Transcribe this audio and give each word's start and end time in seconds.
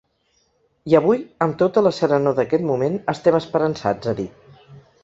I 0.91 0.95
avui, 0.99 1.21
amb 1.47 1.59
tota 1.63 1.83
la 1.89 1.93
serenor 1.99 2.39
d’aquest 2.41 2.67
moment, 2.71 2.99
estem 3.17 3.41
esperançats, 3.43 4.13
ha 4.15 4.21
dit. 4.25 4.53